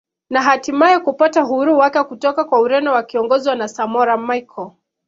[0.29, 4.69] Na hatimaye kupata uhuru wake kutoka kwa Ureno wakiongozwa na Samora Michael